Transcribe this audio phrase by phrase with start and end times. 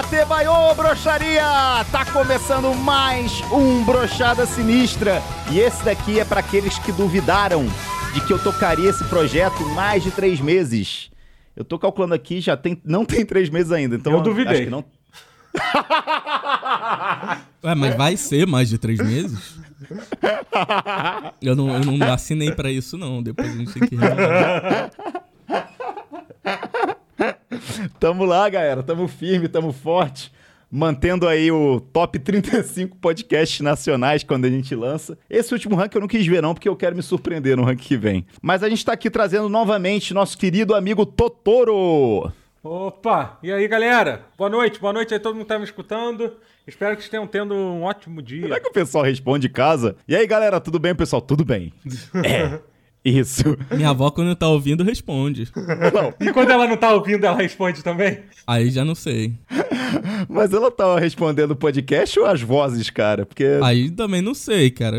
[0.00, 1.44] Datebaiô, broxaria!
[1.92, 5.22] Tá começando mais um Brochada Sinistra.
[5.52, 7.66] E esse daqui é para aqueles que duvidaram
[8.14, 11.10] de que eu tocaria esse projeto mais de três meses.
[11.54, 14.54] Eu tô calculando aqui, já tem, não tem três meses ainda, então Eu duvidei.
[14.54, 14.82] acho que não.
[17.62, 19.58] Ué, mas vai ser mais de três meses?
[21.42, 23.22] Eu não, eu não assinei pra isso, não.
[23.22, 23.96] Depois a gente tem que.
[27.98, 28.82] Tamo lá, galera.
[28.82, 30.32] Tamo firme, tamo forte.
[30.72, 35.18] Mantendo aí o top 35 podcasts nacionais quando a gente lança.
[35.28, 37.80] Esse último rank eu não quis ver, não, porque eu quero me surpreender no rank
[37.80, 38.24] que vem.
[38.40, 42.32] Mas a gente tá aqui trazendo novamente nosso querido amigo Totoro.
[42.62, 43.38] Opa!
[43.42, 44.26] E aí, galera?
[44.38, 46.34] Boa noite, boa noite aí, todo mundo que tá me escutando.
[46.66, 48.60] Espero que estejam tendo um ótimo Será dia.
[48.60, 49.96] que o pessoal responde em casa?
[50.06, 51.20] E aí, galera, tudo bem, pessoal?
[51.20, 51.72] Tudo bem.
[52.24, 52.60] É.
[53.04, 53.56] Isso.
[53.70, 55.48] Minha avó, quando tá ouvindo, responde.
[55.94, 58.20] Não, E quando ela não tá ouvindo, ela responde também?
[58.46, 59.34] Aí já não sei.
[60.28, 63.24] mas ela tava respondendo o podcast ou as vozes, cara?
[63.24, 64.96] Porque Aí também não sei, cara.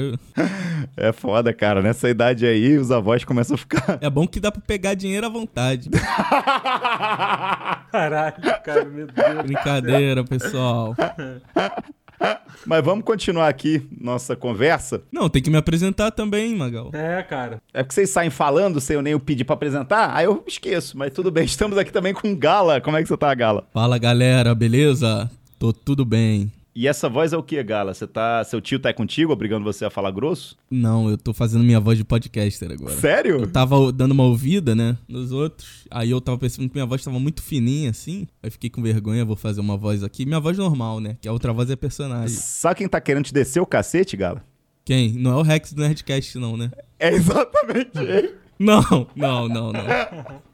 [0.98, 1.82] é foda, cara.
[1.82, 4.00] Nessa idade aí, os avós começam a ficar.
[4.02, 5.90] É bom que dá pra pegar dinheiro à vontade.
[7.92, 9.42] Caralho, cara, meu Deus.
[9.46, 10.96] Brincadeira, pessoal.
[12.66, 15.02] Mas vamos continuar aqui nossa conversa.
[15.12, 16.92] Não, tem que me apresentar também, Magal.
[16.94, 17.62] É, cara.
[17.74, 20.98] É porque vocês saem falando sem eu nem o pedir pra apresentar, aí eu esqueço,
[20.98, 21.46] mas tudo bem.
[21.46, 22.80] Estamos aqui também com Gala.
[22.80, 23.68] Como é que você tá, Gala?
[23.74, 25.30] Fala, galera, beleza?
[25.58, 26.52] Tô tudo bem.
[26.74, 27.94] E essa voz é o que, Gala?
[27.94, 28.44] Você tá.
[28.46, 30.56] Seu tio tá contigo, obrigando você a falar grosso?
[30.70, 32.96] Não, eu tô fazendo minha voz de podcaster agora.
[32.96, 33.42] Sério?
[33.42, 35.86] Eu tava dando uma ouvida, né, nos outros.
[35.92, 38.26] Aí eu tava pensando que minha voz tava muito fininha, assim.
[38.42, 40.26] Aí fiquei com vergonha, vou fazer uma voz aqui.
[40.26, 41.18] Minha voz normal, né?
[41.20, 42.36] Que a outra voz é personagem.
[42.38, 44.42] Sabe quem tá querendo te descer o cacete, Gala?
[44.86, 45.12] Quem?
[45.14, 46.72] Não é o Rex do Nerdcast, não, né?
[46.98, 48.36] É exatamente ele.
[48.58, 49.82] Não, não, não, não.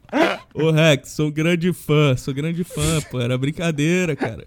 [0.54, 3.20] Ô Rex, sou um grande fã, sou grande fã, pô.
[3.20, 4.44] Era brincadeira, cara.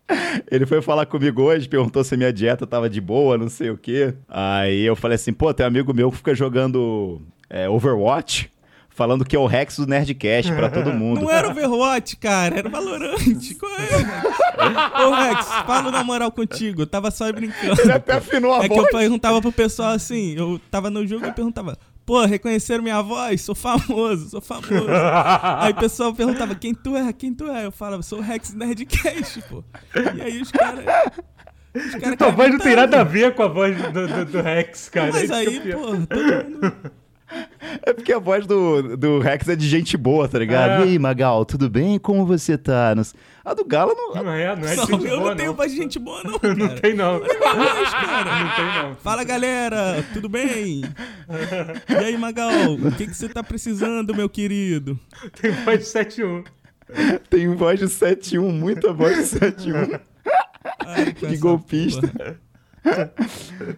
[0.50, 3.70] Ele foi falar comigo hoje, perguntou se a minha dieta tava de boa, não sei
[3.70, 4.14] o quê.
[4.28, 8.52] Aí eu falei assim, pô, tem um amigo meu que fica jogando é, Overwatch,
[8.90, 11.22] falando que é o Rex do Nerdcast pra todo mundo.
[11.22, 13.18] Não era Overwatch, cara, era Valorant.
[13.60, 15.06] Qual é?
[15.06, 17.80] Ô Rex, falo na moral contigo, eu tava só brincando.
[17.82, 18.88] Ele até afinou a É que voz.
[18.92, 23.42] eu perguntava pro pessoal assim, eu tava no jogo e perguntava, pô, reconheceram minha voz?
[23.42, 24.88] Sou famoso, sou famoso.
[25.60, 27.12] aí o pessoal perguntava, quem tu é?
[27.14, 27.66] Quem tu é?
[27.66, 29.64] Eu falava, sou o Rex Nerdcast, pô.
[30.16, 30.84] E aí os caras.
[31.74, 34.42] Os caras Tua voz não tem nada a ver com a voz do, do- do
[34.42, 35.12] Rex, cara.
[35.14, 36.92] Mas é aí, pô, todo mundo.
[37.84, 40.82] É porque a voz do, do Rex é de gente boa, tá ligado?
[40.84, 40.86] É.
[40.86, 42.00] E aí, Magal, tudo bem?
[42.00, 42.94] Como você tá?
[42.96, 43.04] Não-
[43.46, 44.24] A do Gala não.
[44.24, 45.56] Não é, não é de Não, gente eu boa, não tenho não.
[45.56, 46.56] voz de gente boa, não, cara.
[46.56, 47.20] Não tem, não.
[47.20, 48.44] Voz, cara.
[48.44, 48.96] Não tem, não.
[48.96, 50.82] Fala galera, tudo bem?
[51.90, 55.00] E aí, Magal, o que, que você tá precisando, meu querido?
[55.40, 56.44] Tem voz de 7-1.
[57.30, 60.00] Tem voz de 7-1, muita voz de 7-1.
[60.86, 62.08] Ai, com Que essa golpista.
[62.08, 62.40] porra.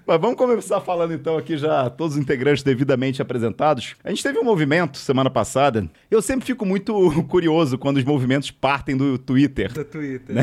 [0.07, 3.95] Mas vamos começar falando então aqui já, todos os integrantes devidamente apresentados.
[4.03, 5.87] A gente teve um movimento semana passada.
[6.09, 6.93] Eu sempre fico muito
[7.27, 9.73] curioso quando os movimentos partem do Twitter.
[9.73, 10.35] Do Twitter.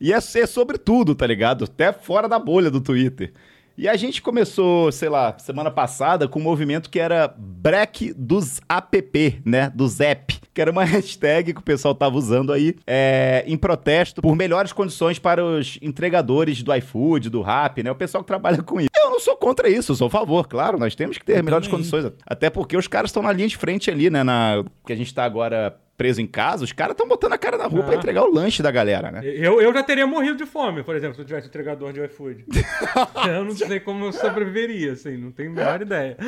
[0.00, 1.64] E é, é sobre tudo, tá ligado?
[1.64, 3.32] Até fora da bolha do Twitter.
[3.78, 8.58] E a gente começou, sei lá, semana passada com um movimento que era break dos
[8.66, 9.70] app, né?
[9.74, 10.34] Do Zap.
[10.54, 14.72] Que era uma hashtag que o pessoal tava usando aí é, em protesto por melhores
[14.72, 17.90] condições para os entregadores do iFood, do Rap, né?
[17.90, 18.88] O pessoal que trabalha com isso.
[19.16, 20.78] Eu não sou contra isso, eu sou a favor, claro.
[20.78, 21.80] Nós temos que ter Eu melhores também.
[21.80, 22.12] condições.
[22.26, 24.22] Até porque os caras estão na linha de frente ali, né?
[24.22, 27.56] Na, que a gente tá agora preso em casa, os caras estão botando a cara
[27.56, 27.96] na rua pra Ah.
[27.96, 29.22] entregar o lanche da galera, né?
[29.24, 32.44] Eu, eu já teria morrido de fome, por exemplo, se eu tivesse entregador de iFood.
[33.26, 36.18] eu não sei como eu sobreviveria, assim, não tenho a menor ideia.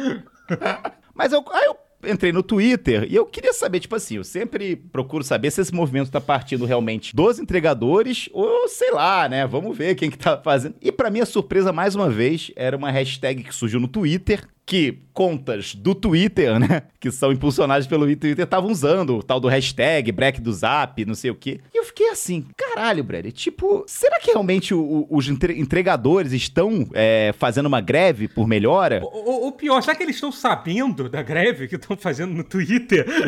[1.14, 1.76] Mas eu, aí eu
[2.10, 5.74] entrei no Twitter e eu queria saber, tipo assim, eu sempre procuro saber se esse
[5.74, 9.46] movimento tá partindo realmente dos entregadores ou sei lá, né?
[9.46, 10.74] Vamos ver quem que tá fazendo.
[10.80, 14.98] E pra minha surpresa, mais uma vez, era uma hashtag que surgiu no Twitter que
[15.14, 20.12] contas do Twitter, né, que são impulsionadas pelo Twitter, estavam usando o tal do hashtag,
[20.12, 21.58] break do zap, não sei o quê.
[21.74, 26.32] E eu fiquei assim, caralho, Brady, tipo, será que realmente o- o- os entre- entregadores
[26.32, 29.00] estão é, fazendo uma greve por melhora?
[29.02, 33.06] O, o- pior, será que eles estão sabendo da greve que estão fazendo no Twitter?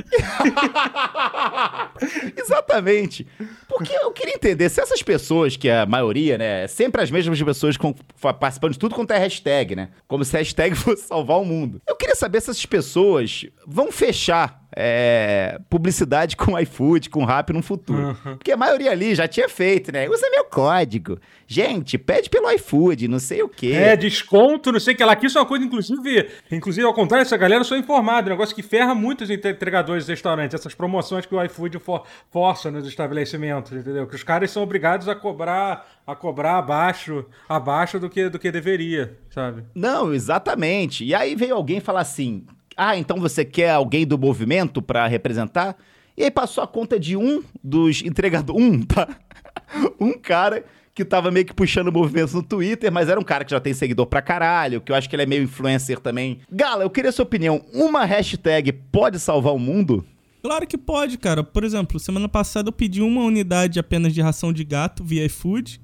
[2.36, 3.26] Exatamente.
[3.68, 7.10] Porque eu queria entender se essas pessoas, que é a maioria, né, é sempre as
[7.10, 7.92] mesmas pessoas com,
[8.38, 9.88] participando de tudo quanto é hashtag, né?
[10.06, 11.80] Como se a hashtag fosse salvar o mundo.
[11.86, 17.62] Eu queria saber se essas pessoas vão fechar é, publicidade com iFood, com Rap no
[17.62, 18.08] futuro.
[18.24, 18.36] Uhum.
[18.36, 20.08] Porque a maioria ali já tinha feito, né?
[20.08, 21.18] Usa meu código.
[21.46, 23.72] Gente, pede pelo iFood, não sei o quê.
[23.72, 25.16] É, desconto, não sei o que lá.
[25.16, 28.28] Que isso é uma coisa, inclusive, inclusive, ao contrário, essa galera eu sou informado.
[28.28, 30.54] Um negócio que ferra muito os entre- entregadores de restaurantes.
[30.54, 34.06] Essas promoções que o iFood for, força nos estabelecimentos, entendeu?
[34.06, 38.50] Que os caras são obrigados a cobrar, a cobrar abaixo, abaixo do que, do que
[38.52, 39.64] deveria, sabe?
[39.74, 41.04] Não, exatamente.
[41.04, 42.44] E aí veio alguém falar assim:
[42.82, 45.76] ah, então você quer alguém do movimento pra representar?
[46.16, 48.62] E aí passou a conta de um dos entregadores.
[48.62, 49.06] Um, tá?
[50.00, 53.50] Um cara que tava meio que puxando movimentos no Twitter, mas era um cara que
[53.50, 56.40] já tem seguidor pra caralho, que eu acho que ele é meio influencer também.
[56.50, 57.62] Gala, eu queria sua opinião.
[57.72, 60.04] Uma hashtag pode salvar o mundo?
[60.42, 61.44] Claro que pode, cara.
[61.44, 65.80] Por exemplo, semana passada eu pedi uma unidade apenas de ração de gato via iFood.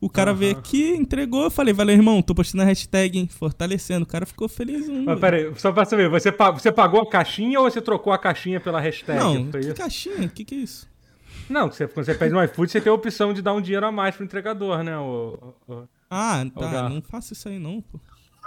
[0.00, 4.04] O cara veio aqui, entregou, eu falei, valeu, irmão, tô postando a hashtag, hein, fortalecendo.
[4.04, 4.88] O cara ficou feliz.
[4.88, 8.60] Mas peraí, só pra saber, você, você pagou a caixinha ou você trocou a caixinha
[8.60, 9.18] pela hashtag?
[9.18, 9.74] Não, que isso?
[9.74, 10.26] caixinha?
[10.26, 10.88] O que, que é isso?
[11.50, 13.86] Não, você, quando você pede no iFood, você tem a opção de dar um dinheiro
[13.86, 14.96] a mais pro entregador, né?
[14.98, 17.98] O, o- o- Ah, tá, não faço isso aí não, pô.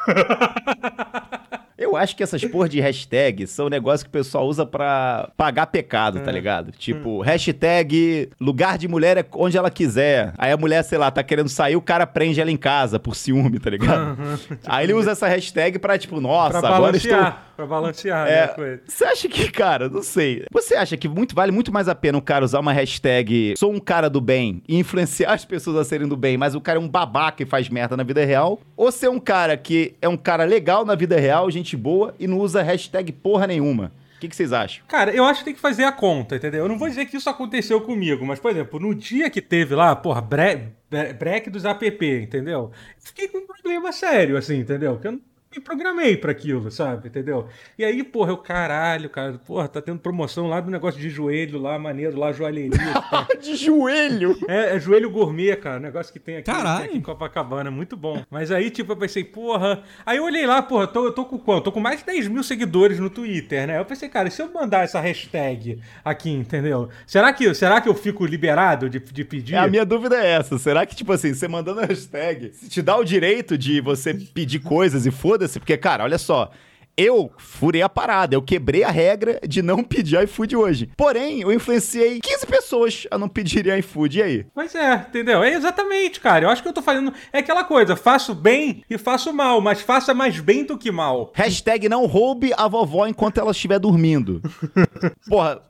[1.81, 5.31] Eu acho que essas porra de hashtag são um negócio que o pessoal usa pra
[5.35, 6.71] pagar pecado, tá ligado?
[6.71, 10.31] Tipo, hashtag lugar de mulher é onde ela quiser.
[10.37, 13.15] Aí a mulher, sei lá, tá querendo sair, o cara prende ela em casa por
[13.15, 14.15] ciúme, tá ligado?
[14.67, 17.11] Aí ele usa essa hashtag pra, tipo, nossa, pra agora estou...
[17.11, 18.81] balancear, pra balancear né, É, coisa.
[18.87, 20.45] você acha que, cara, não sei.
[20.51, 23.73] Você acha que muito, vale muito mais a pena o cara usar uma hashtag sou
[23.73, 26.77] um cara do bem e influenciar as pessoas a serem do bem, mas o cara
[26.77, 28.59] é um babaca e faz merda na vida real?
[28.77, 32.27] Ou ser um cara que é um cara legal na vida real, gente boa, e
[32.27, 33.91] não usa hashtag porra nenhuma?
[34.17, 34.83] O que, que vocês acham?
[34.87, 36.61] Cara, eu acho que tem que fazer a conta, entendeu?
[36.63, 39.73] Eu não vou dizer que isso aconteceu comigo, mas, por exemplo, no dia que teve
[39.73, 42.69] lá, porra, bre bre- break dos app, entendeu?
[42.99, 44.99] Fiquei com um problema sério, assim, entendeu?
[44.99, 45.21] Que eu não
[45.53, 47.07] me programei pra aquilo, sabe?
[47.09, 47.47] Entendeu?
[47.77, 51.59] E aí, porra, eu, caralho, cara, porra, tá tendo promoção lá do negócio de joelho
[51.59, 52.71] lá, maneiro, lá, joalheria.
[53.09, 53.27] tá?
[53.41, 54.37] De joelho!
[54.47, 55.79] É, é joelho gourmet, cara.
[55.79, 56.79] Negócio que tem aqui, Caralho.
[56.79, 57.71] tem aqui em Copacabana.
[57.71, 58.23] Muito bom.
[58.29, 59.83] Mas aí, tipo, eu pensei, porra.
[60.05, 61.65] Aí eu olhei lá, porra, tô, eu tô com quanto?
[61.65, 63.79] Tô com mais de 10 mil seguidores no Twitter, né?
[63.79, 66.89] Eu pensei, cara, e se eu mandar essa hashtag aqui, entendeu?
[67.05, 69.55] Será que, será que eu fico liberado de, de pedir?
[69.55, 70.57] É, a minha dúvida é essa.
[70.57, 74.13] Será que, tipo assim, você mandando a hashtag, se te dá o direito de você
[74.13, 75.11] pedir coisas e
[75.41, 75.59] foda-se?
[75.59, 76.51] Porque, cara, olha só.
[76.97, 80.89] Eu furei a parada, eu quebrei a regra de não pedir iFood hoje.
[80.97, 84.19] Porém, eu influenciei 15 pessoas a não pedirem iFood.
[84.19, 84.45] E aí?
[84.53, 85.41] Pois é, entendeu?
[85.41, 86.45] É exatamente, cara.
[86.45, 87.13] Eu acho que eu tô fazendo.
[87.31, 91.31] É aquela coisa, faço bem e faço mal, mas faça mais bem do que mal.
[91.33, 94.41] Hashtag não roube a vovó enquanto ela estiver dormindo.
[95.27, 95.61] Porra,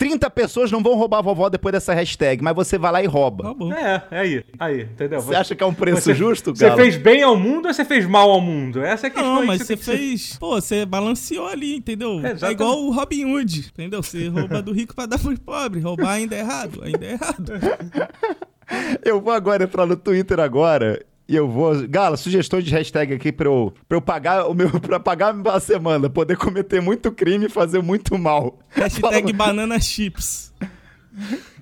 [0.00, 3.06] 30 pessoas não vão roubar a vovó depois dessa hashtag, mas você vai lá e
[3.06, 3.44] rouba.
[3.44, 3.70] Tá bom.
[3.70, 5.20] É, é aí, aí, entendeu?
[5.20, 6.80] Você acha que é um preço Você- justo, Você Galo?
[6.80, 8.82] fez bem ao mundo ou você fez mal ao mundo?
[8.82, 10.38] Essa é a questão Não, mas que você fez.
[10.38, 12.18] Pô, você balanceou ali, entendeu?
[12.24, 14.02] É, É, igual o Robin Hood, entendeu?
[14.02, 15.84] Você rouba do rico pra dar pros pobres.
[15.84, 17.52] Roubar ainda é errado, ainda é errado.
[19.04, 21.86] Eu vou agora entrar no Twitter agora e eu vou.
[21.88, 24.68] Gala, sugestões de hashtag aqui pra eu, pra eu pagar o meu.
[24.80, 28.58] pra pagar a semana, poder cometer muito crime e fazer muito mal.
[28.70, 30.52] Hashtag banana chips.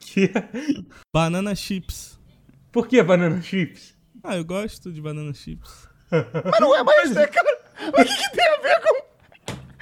[0.00, 0.32] Que-
[1.15, 2.19] Banana chips.
[2.73, 3.94] Por que banana chips?
[4.25, 5.87] Ah, eu gosto de banana chips.
[6.11, 7.59] Mas não é mais hashtag, cara.
[7.88, 9.09] O que, que tem a ver com.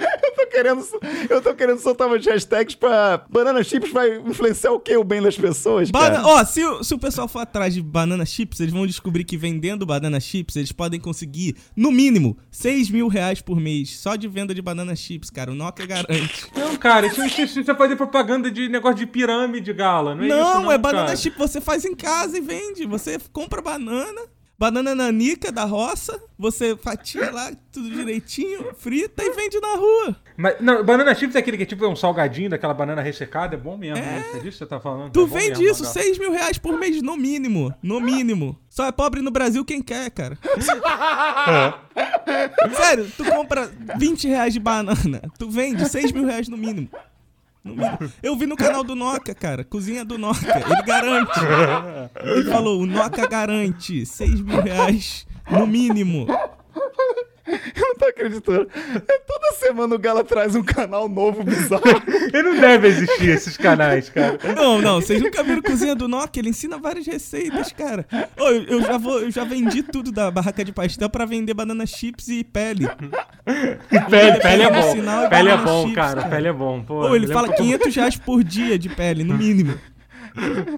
[0.03, 0.87] Eu tô querendo,
[1.29, 3.25] eu tô querendo soltar umas hashtags pra.
[3.28, 4.97] Banana Chips vai influenciar o quê?
[4.97, 5.90] O bem das pessoas?
[5.90, 6.26] Bana- Cara?
[6.26, 9.37] Ó, se, o- se o pessoal for atrás de banana chips, eles vão descobrir que
[9.37, 13.99] vendendo banana chips, eles podem conseguir, no mínimo, 6 mil reais por mês.
[13.99, 15.50] Só de venda de banana chips, cara.
[15.52, 16.47] O Nokia garante.
[16.57, 20.14] Não, cara, isso, isso, isso é fazer propaganda de negócio de pirâmide, gala.
[20.14, 21.16] Não é não, isso, não, é banana cara.
[21.16, 21.37] chip.
[21.38, 22.87] Você faz em casa e vende.
[22.87, 24.21] Você compra banana.
[24.58, 30.16] Banana nanica da roça, você fatia lá tudo direitinho, frita e vende na rua.
[30.34, 33.58] Mas, não, banana chips é aquele que é tipo um salgadinho daquela banana ressecada, é
[33.58, 34.25] bom mesmo, né?
[34.34, 35.12] É disso que você tá falando?
[35.12, 35.92] Tu É vende isso, Gala.
[35.92, 37.75] 6 mil reais por mês no mínimo.
[37.82, 38.58] No mínimo.
[38.70, 40.38] Só é pobre no Brasil quem quer, cara.
[42.76, 46.88] Sério, tu compra 20 reais de banana, tu vende 6 mil reais no mínimo.
[48.23, 51.40] Eu vi no canal do Noca, cara, cozinha do Noca, ele garante.
[52.23, 56.26] Ele falou, o Noca garante 6 mil reais no mínimo.
[57.76, 58.69] Eu não tô acreditando.
[58.75, 61.83] É, toda semana o Gala traz um canal novo bizarro.
[62.33, 64.38] E não deve existir esses canais, cara.
[64.55, 66.41] Não, não, vocês nunca viram cozinha do Nokia?
[66.41, 68.05] Ele ensina várias receitas, cara.
[68.38, 71.55] Ô, eu, eu já vou, eu já vendi tudo da barraca de pastel pra vender
[71.55, 72.88] banana chips e pele.
[73.45, 74.93] Pele, pele é bom.
[74.93, 76.23] sinal e Pele é bom, chips, cara.
[76.23, 76.29] cara.
[76.35, 76.83] Pele é bom.
[76.83, 79.79] Pô, Ô, ele fala lembro 500 reais por dia de pele, no mínimo.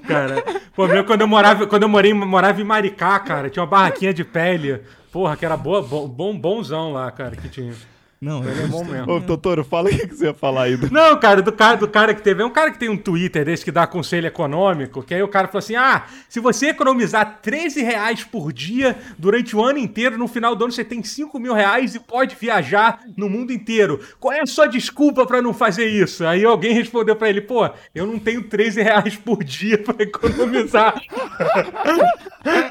[0.06, 0.44] Cara,
[0.74, 4.14] pô, meu, quando eu morava, quando eu morei, morava em Maricá, cara, tinha uma barraquinha
[4.14, 4.80] de pele,
[5.12, 7.74] porra, que era boa, bom, bonzão lá, cara, que tinha.
[8.20, 9.12] Não, Ele é bom mesmo.
[9.12, 10.76] Ô, Totoro, fala o que você ia falar aí.
[10.76, 12.42] do- Não, cara, do cara, do cara que teve.
[12.42, 15.28] É um cara que tem um Twitter desse que dá conselho econômico, que aí o
[15.28, 20.18] cara falou assim: ah, se você economizar 13 reais por dia durante o ano inteiro,
[20.18, 24.00] no final do ano você tem 5 mil reais e pode viajar no mundo inteiro.
[24.18, 26.26] Qual é a sua desculpa pra não fazer isso?
[26.26, 31.00] Aí alguém respondeu pra ele: pô, eu não tenho 13 reais por dia pra economizar.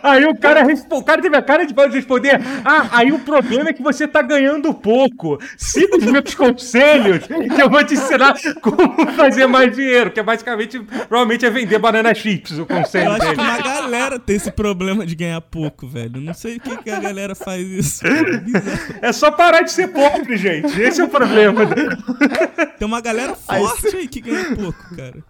[0.01, 3.73] Aí o cara, o cara teve a cara de responder: Ah, aí o problema é
[3.73, 5.36] que você tá ganhando pouco.
[5.57, 10.11] Siga os meus conselhos que eu vou te ensinar como fazer mais dinheiro.
[10.11, 13.41] Que é basicamente, provavelmente é vender banana chips o Eu conselho acho que dele.
[13.41, 16.19] uma galera tem esse problema de ganhar pouco, velho.
[16.19, 18.03] Não sei o que, que a galera faz isso.
[18.05, 19.07] É.
[19.07, 20.79] É só parar de ser pobre, gente.
[20.79, 21.61] Esse é o problema.
[22.77, 25.23] Tem uma galera forte aí que ganha pouco, cara.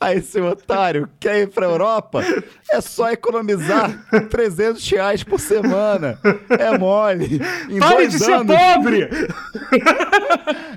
[0.00, 2.22] Aí, seu otário, quer ir pra Europa?
[2.70, 6.18] É só economizar 300 reais por semana.
[6.50, 7.40] É mole.
[7.70, 8.54] Em Pare de ser anos...
[8.54, 9.08] pobre!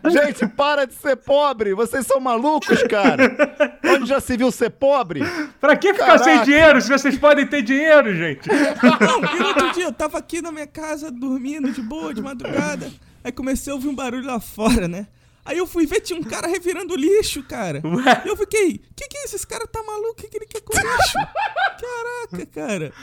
[0.09, 1.73] Gente, para de ser pobre.
[1.73, 3.35] Vocês são malucos, cara.
[3.83, 5.21] Onde já se viu ser pobre?
[5.67, 6.45] Pra que ficar sem Caraca.
[6.45, 8.47] dinheiro se vocês podem ter dinheiro, gente?
[8.47, 12.21] Não, e no outro dia eu tava aqui na minha casa dormindo de boa, de
[12.21, 12.89] madrugada.
[13.21, 15.07] Aí comecei a ouvir um barulho lá fora, né?
[15.43, 17.81] Aí eu fui ver, tinha um cara revirando lixo, cara.
[17.83, 18.21] Ué?
[18.25, 19.35] E eu fiquei, que que é isso?
[19.35, 20.11] Esse cara tá maluco?
[20.11, 21.17] O que, que ele quer com lixo?
[22.31, 22.93] Caraca, cara.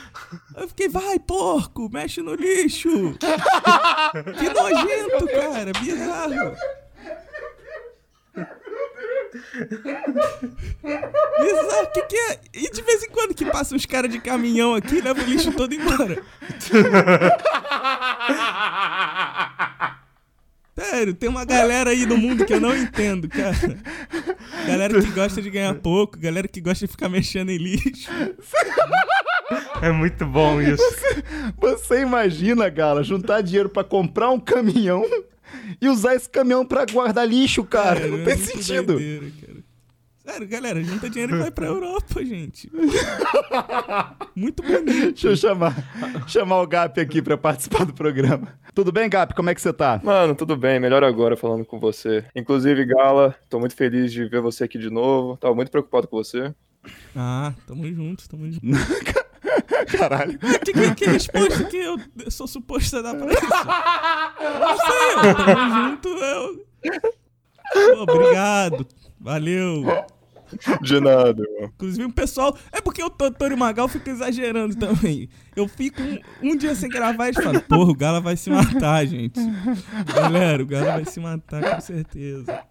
[0.55, 2.89] Aí eu fiquei, vai, porco, mexe no lixo.
[4.39, 6.55] Que nojento, cara, bizarro.
[11.41, 12.39] Bizarro, o que que é?
[12.53, 15.25] E de vez em quando que passa uns caras de caminhão aqui e leva o
[15.25, 16.21] lixo todo embora.
[20.77, 23.77] Sério, tem uma galera aí no mundo que eu não entendo, cara.
[24.67, 28.11] Galera que gosta de ganhar pouco, galera que gosta de ficar mexendo em lixo.
[29.81, 30.83] É muito bom isso.
[31.57, 35.05] Você imagina, Gala, juntar dinheiro pra comprar um caminhão
[35.81, 37.99] e usar esse caminhão pra guardar lixo, cara.
[38.01, 38.93] Cara, Não é tem sentido.
[38.93, 39.65] doideira, cara.
[40.25, 42.67] Sério, galera, junta dinheiro e vai pra Europa, gente.
[44.35, 45.11] Muito bonito.
[45.13, 45.75] Deixa eu chamar,
[46.27, 48.57] chamar o Gap aqui pra participar do programa.
[48.73, 49.35] Tudo bem, Gap?
[49.35, 50.01] Como é que você tá?
[50.03, 52.25] Mano, tudo bem, melhor agora falando com você.
[52.35, 55.37] Inclusive, Gala, tô muito feliz de ver você aqui de novo.
[55.37, 56.51] Tava muito preocupado com você.
[57.15, 58.61] Ah, tamo junto, tamo junto.
[59.97, 60.37] Caralho.
[60.39, 61.97] Que, que, que resposta que eu
[62.29, 63.41] sou suposto a dar pra isso?
[64.59, 66.65] Não sei, eu tamo junto, eu...
[67.73, 68.87] Pô, obrigado,
[69.19, 69.83] valeu.
[70.81, 71.71] De nada, irmão.
[71.73, 72.55] Inclusive o pessoal.
[72.71, 75.27] É porque o Totoro o Magal ficam exagerando também.
[75.55, 79.05] Eu fico um, um dia sem gravar e falam, porra, o Gala vai se matar,
[79.05, 79.39] gente.
[80.13, 82.63] Galera, o Gala vai se matar com certeza.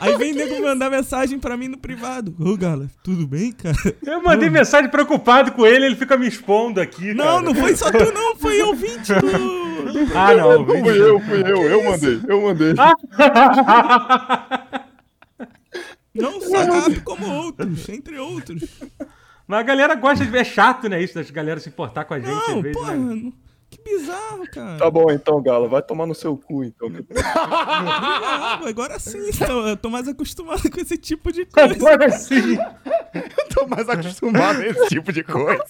[0.00, 2.34] Aí vem nego mandar mensagem pra mim no privado.
[2.38, 3.76] Ô, Gala, tudo bem, cara?
[4.04, 7.12] Eu mandei mensagem preocupado com ele, ele fica me expondo aqui.
[7.12, 7.42] Não, cara.
[7.42, 9.66] não foi só tu, não, foi ouvinte do.
[10.14, 10.64] Ah, não.
[10.66, 12.74] Fui eu, fui eu, eu mandei, eu mandei.
[16.14, 18.62] Não só Gato, como outros, entre outros.
[19.46, 21.00] Mas a galera gosta de ver é chato, né?
[21.02, 22.72] Isso das galera se importar com a gente Não, às vezes.
[22.76, 23.14] porra, né?
[23.14, 23.32] não-
[23.86, 24.76] bizarro, cara.
[24.78, 26.88] Tá bom então, Gala, vai tomar no seu cu então.
[26.88, 31.72] Obrigado, agora sim, então, eu tô mais acostumado com esse tipo de coisa.
[31.74, 32.58] Agora sim.
[33.54, 35.64] Tô mais acostumado a esse tipo de coisa.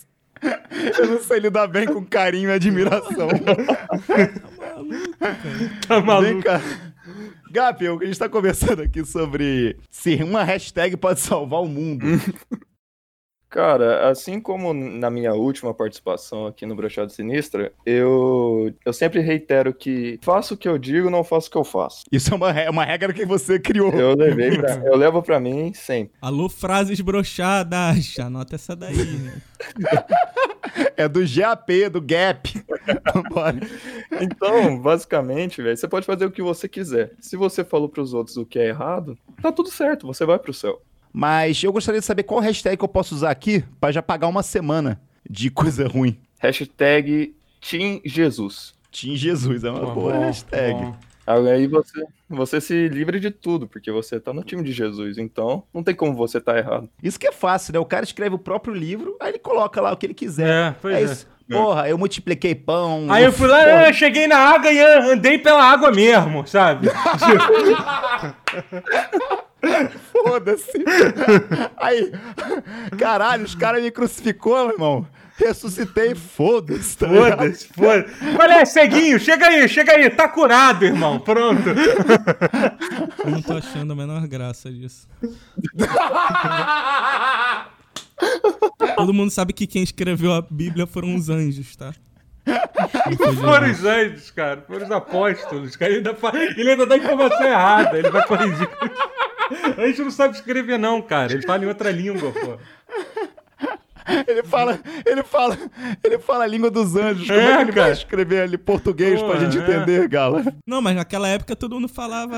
[0.98, 3.28] Eu não sei lidar bem com carinho e admiração.
[3.28, 5.38] Maluco, cara.
[5.88, 6.42] Tá Vem maluco.
[6.42, 6.60] cá.
[7.52, 12.04] Gap, eu- a gente tá conversando aqui sobre se uma hashtag pode salvar o mundo.
[13.56, 19.72] Cara, assim como na minha última participação aqui no Brochado Sinistra, eu, eu sempre reitero
[19.72, 22.04] que faço o que eu digo, não faço o que eu faço.
[22.12, 23.90] Isso é uma, re- uma regra que você criou.
[23.94, 26.12] Eu levei pra, eu levo pra mim sempre.
[26.20, 28.14] Alô, frases brochadas.
[28.20, 29.40] Anota essa daí, né?
[30.94, 32.62] É do GAP, do Gap.
[33.14, 33.58] Vambora.
[34.20, 37.12] Então, basicamente, velho, você pode fazer o que você quiser.
[37.20, 40.52] Se você falou pros outros o que é errado, tá tudo certo, você vai pro
[40.52, 40.80] céu.
[41.18, 44.42] Mas eu gostaria de saber qual hashtag eu posso usar aqui pra já pagar uma
[44.42, 46.18] semana de coisa ruim.
[46.38, 48.74] Hashtag Team Jesus.
[48.92, 50.74] Team Jesus, é uma Pô, boa bom, hashtag.
[50.74, 50.94] bom.
[51.26, 55.16] Aí você, você se livre de tudo, porque você tá no time de Jesus.
[55.16, 56.86] Então, não tem como você tá errado.
[57.02, 57.78] Isso que é fácil, né?
[57.78, 60.46] O cara escreve o próprio livro, aí ele coloca lá o que ele quiser.
[60.46, 61.02] É, pois é é.
[61.02, 61.26] isso.
[61.50, 63.06] Porra, eu multipliquei pão.
[63.08, 66.90] Aí eu fui lá, Porra, eu cheguei na água e andei pela água mesmo, sabe?
[70.12, 70.84] Foda-se.
[71.76, 72.12] Aí,
[72.98, 75.06] caralho, os caras me crucificou, meu irmão.
[75.38, 77.08] Ressuscitei, foda-se, tá?
[77.08, 78.14] Foda-se, foda-se.
[78.40, 81.68] Olha, ceguinho, chega aí, chega aí, tá curado, irmão, pronto.
[83.22, 85.06] Eu não tô achando a menor graça disso.
[88.96, 91.92] Todo mundo sabe que quem escreveu a Bíblia foram os anjos, tá?
[92.46, 94.64] Não foram os anjos, cara.
[94.66, 95.76] Foram os apóstolos.
[95.76, 95.90] Cara.
[95.90, 96.32] Ele, ainda fa...
[96.34, 97.98] ele ainda dá informação errada.
[97.98, 98.68] Ele vai corrigir.
[99.78, 101.32] A gente não sabe escrever, não, cara.
[101.32, 102.58] Ele fala em outra língua, pô.
[104.28, 105.58] Ele fala, ele fala,
[106.04, 107.26] ele fala a língua dos anjos.
[107.26, 107.86] Como é, É, que ele cara.
[107.86, 109.60] vai escrever ali português Pô, pra gente é.
[109.60, 110.44] entender, Gala?
[110.64, 112.36] Não, mas naquela época todo mundo falava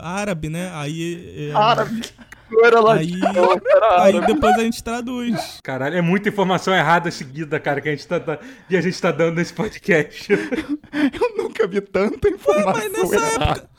[0.00, 0.70] árabe, né?
[0.74, 1.50] Aí.
[1.50, 2.02] é, Árabe.
[2.48, 2.82] Não era Aí,
[3.16, 5.58] latino, era aí depois a gente traduz.
[5.64, 9.00] Caralho, é muita informação errada seguida, cara, que a gente tá, tá- que a gente
[9.00, 10.30] tá dando nesse podcast.
[10.32, 13.44] Eu nunca vi tanta informação Mas nessa errada.
[13.52, 13.71] época.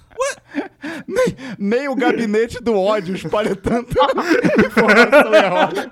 [1.08, 3.94] Nem, nem o gabinete do ódio espalha tanta
[4.66, 5.92] informação errada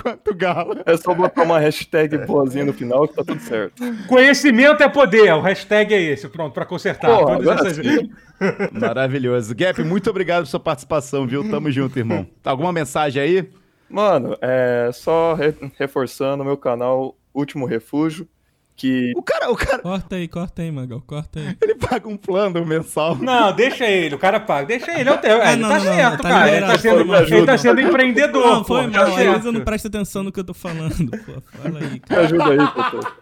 [0.00, 0.82] quanto o Gala.
[0.86, 3.82] É só botar uma hashtag boazinha no final que tá tudo certo.
[4.08, 7.08] Conhecimento é poder, o hashtag é esse, pronto, pra consertar.
[7.18, 8.10] Porra, Todas essas- sim.
[8.72, 9.54] Maravilhoso.
[9.54, 11.48] Gap, muito obrigado pela sua participação, viu?
[11.50, 12.26] Tamo junto, irmão.
[12.44, 13.50] Alguma mensagem aí?
[13.90, 18.28] Mano, é só re- reforçando o meu canal Último Refúgio,
[18.78, 21.56] que O cara, o cara, corta aí, corta aí, Magal, corta aí.
[21.60, 23.16] ele paga um plano mensal.
[23.16, 24.66] Não, deixa ele, o cara paga.
[24.66, 25.42] Deixa ele, é o teu.
[25.42, 26.50] Ah, ele não, tá não, não, certo, tá cara.
[26.56, 27.36] Ele tá, sendo, me ajuda.
[27.36, 28.46] ele tá sendo empreendedor.
[28.46, 29.08] Não, pô, foi tá mal.
[29.08, 31.42] Às vezes eu não presto atenção no que eu tô falando, pô.
[31.60, 32.22] Fala aí, me cara.
[32.22, 33.16] ajuda aí, doutor.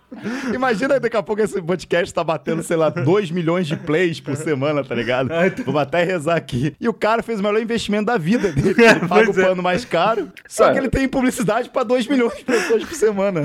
[0.54, 4.36] Imagina daqui a pouco esse podcast tá batendo, sei lá, 2 milhões de plays por
[4.36, 5.30] semana, tá ligado?
[5.64, 6.74] Vou até rezar aqui.
[6.80, 8.74] E o cara fez o melhor investimento da vida dele.
[8.86, 9.44] Ele paga o é.
[9.44, 10.72] plano mais caro, só É.
[10.72, 13.42] que ele tem publicidade pra 2 milhões de pessoas por semana.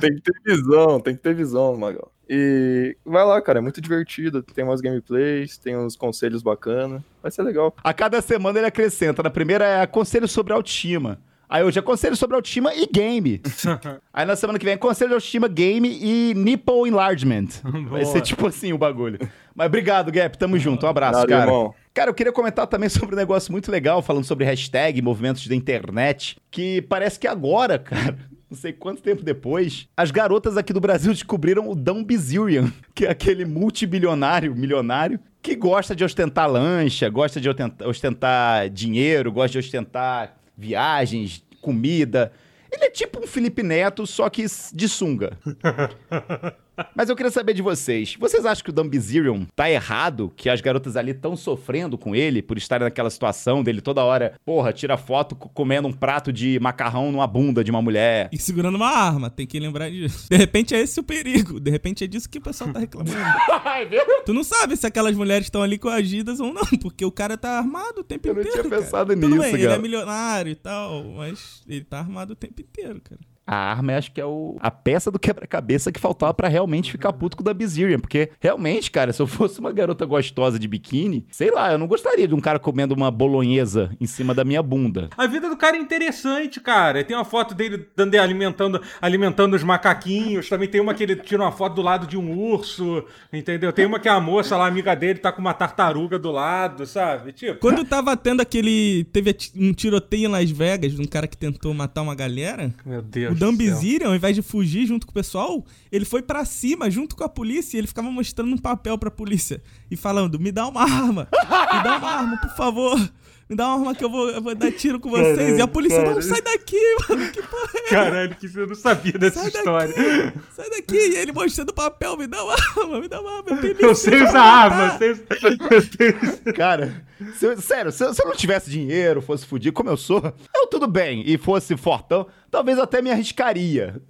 [0.00, 2.10] Tem que ter visão, tem que ter visão, Magal.
[2.28, 4.42] E vai lá, cara, é muito divertido.
[4.42, 7.02] Tem umas gameplays, tem uns conselhos bacanas.
[7.20, 7.74] Vai ser legal.
[7.82, 9.22] A cada semana ele acrescenta.
[9.22, 11.18] Na primeira é conselho sobre autoestima.
[11.48, 13.42] Aí hoje é conselho sobre autoestima e game.
[14.14, 17.48] Aí na semana que vem é conselho de autoestima, game e nipple enlargement.
[17.90, 19.18] Vai ser tipo assim o bagulho.
[19.52, 20.38] Mas obrigado, Gap.
[20.38, 20.86] Tamo junto.
[20.86, 21.50] Um abraço, Nada, cara.
[21.50, 21.74] irmão.
[21.92, 25.56] Cara, eu queria comentar também sobre um negócio muito legal, falando sobre hashtag, movimentos da
[25.56, 28.16] internet, que parece que agora, cara,
[28.50, 33.06] não sei quanto tempo depois, as garotas aqui do Brasil descobriram o Dom Bizillion, que
[33.06, 37.48] é aquele multibilionário, milionário, que gosta de ostentar lancha, gosta de
[37.86, 42.32] ostentar dinheiro, gosta de ostentar viagens, comida.
[42.70, 45.38] Ele é tipo um Felipe Neto, só que de sunga.
[46.94, 48.16] Mas eu queria saber de vocês.
[48.18, 50.32] Vocês acham que o Dan Bizerion tá errado?
[50.36, 54.34] Que as garotas ali estão sofrendo com ele por estarem naquela situação dele toda hora,
[54.44, 58.28] porra, tira foto co- comendo um prato de macarrão numa bunda de uma mulher.
[58.32, 60.26] E segurando uma arma, tem que lembrar disso.
[60.30, 61.58] De repente é esse o perigo.
[61.60, 63.10] De repente é disso que o pessoal tá reclamando.
[63.90, 67.36] Meu Tu não sabe se aquelas mulheres estão ali coagidas ou não, porque o cara
[67.36, 68.60] tá armado o tempo Eu não inteiro.
[68.62, 68.82] tinha cara.
[68.82, 69.74] pensado Tudo nisso, bem, ele cara.
[69.74, 73.20] é milionário e tal, mas ele tá armado o tempo inteiro, cara.
[73.46, 77.12] A arma, acho que é o, a peça do quebra-cabeça que faltava pra realmente ficar
[77.12, 77.98] puto com o da Bizerion.
[77.98, 81.88] Porque, realmente, cara, se eu fosse uma garota gostosa de biquíni, sei lá, eu não
[81.88, 85.08] gostaria de um cara comendo uma bolonhesa em cima da minha bunda.
[85.16, 87.02] A vida do cara é interessante, cara.
[87.02, 90.48] Tem uma foto dele dando, alimentando, alimentando os macaquinhos.
[90.48, 93.72] Também tem uma que ele tira uma foto do lado de um urso, entendeu?
[93.72, 97.32] Tem uma que a moça lá, amiga dele, tá com uma tartaruga do lado, sabe?
[97.32, 97.58] Tipo.
[97.58, 99.04] Quando tava tendo aquele.
[99.12, 102.72] Teve um tiroteio em Las Vegas de um cara que tentou matar uma galera.
[102.84, 103.39] Meu Deus.
[103.56, 107.24] Bizerion, ao invés de fugir junto com o pessoal, ele foi pra cima junto com
[107.24, 110.82] a polícia e ele ficava mostrando um papel pra polícia e falando: Me dá uma
[110.82, 113.12] arma, me dá uma arma, por favor.
[113.50, 115.36] Me dá uma arma que eu vou, eu vou dar tiro com vocês.
[115.36, 116.22] Caralho, e a polícia, não, caralho.
[116.22, 117.30] sai daqui, mano.
[117.32, 117.88] Que porra é?
[117.90, 119.88] Caralho, que eu não sabia dessa Sai história.
[119.88, 120.94] daqui, sai daqui.
[120.96, 123.50] E ele mostrando o papel, me dá uma arma, me dá uma arma.
[123.50, 127.04] Eu, tenho Eu sei usar arma, matar." eu sei Cara,
[127.36, 130.22] se eu- sério, se eu, se eu não tivesse dinheiro, fosse fudido como eu sou,
[130.54, 134.00] eu tudo bem, e fosse fortão, talvez eu até me arriscaria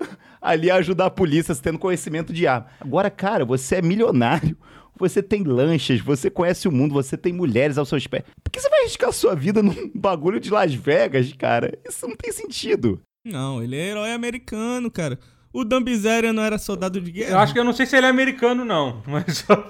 [0.40, 2.66] ali a ajudar a polícia tendo conhecimento de arma.
[2.78, 4.54] Agora, cara, você é milionário,
[5.00, 8.22] você tem lanchas, você conhece o mundo, você tem mulheres aos seus pés.
[8.44, 11.76] Por que você vai arriscar a sua vida num bagulho de Las Vegas, cara?
[11.88, 13.00] Isso não tem sentido.
[13.24, 15.18] Não, ele é herói americano, cara.
[15.52, 17.32] O Dan Bizerion não era soldado de guerra.
[17.32, 19.02] Eu acho que eu não sei se ele é americano, não.
[19.04, 19.56] Mas só.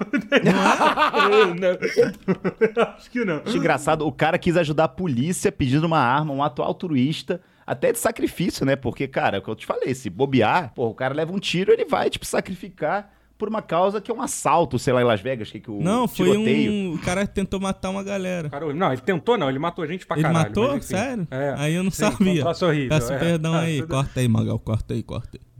[1.59, 2.83] não.
[2.95, 3.41] acho que não.
[3.43, 7.91] Acho engraçado, o cara quis ajudar a polícia pedindo uma arma, um ato altruísta, até
[7.91, 8.75] de sacrifício, né?
[8.75, 11.39] Porque, cara, é o que eu te falei, se bobear, pô, o cara leva um
[11.39, 15.03] tiro, ele vai, tipo, sacrificar por uma causa que é um assalto, sei lá, em
[15.03, 16.71] Las Vegas, que, que o Não, foi tiroteio.
[16.71, 16.93] um.
[16.93, 18.51] O cara tentou matar uma galera.
[18.51, 19.49] Cara, não, ele tentou, não.
[19.49, 20.47] Ele matou gente pra Ele caralho.
[20.47, 20.67] matou?
[20.67, 20.95] mas enfim.
[20.95, 21.27] Sério?
[21.31, 21.55] É.
[21.57, 22.41] Aí eu não Sim, sabia.
[22.43, 23.17] troço horrível, Peço é.
[23.17, 23.79] perdão Ah, aí.
[23.81, 24.59] tudo- Corta aí, Magal.
[24.59, 25.50] Corta aí, corta aí.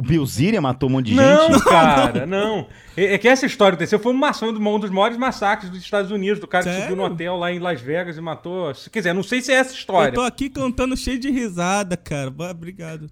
[0.00, 1.64] O Bill Ziria matou um monte de Não, gente.
[1.64, 2.66] cara, não.
[2.96, 5.78] É é que essa história aconteceu foi uma ação de um dos maiores massacres dos
[5.82, 6.88] Estados Unidos, do cara que Sério?
[6.88, 8.72] subiu no hotel lá em Las Vegas e matou.
[8.90, 10.08] Quer dizer, não sei se é essa história.
[10.10, 12.32] Eu tô aqui cantando cheio de risada, cara.
[12.50, 13.10] Obrigado.